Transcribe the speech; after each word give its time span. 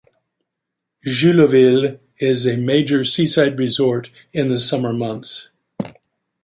Jullouville 1.05 1.99
is 2.17 2.47
a 2.47 2.57
major 2.57 3.03
seaside 3.03 3.59
resort 3.59 4.09
in 4.33 4.49
the 4.49 4.57
summer 4.57 4.93
months. 4.93 5.51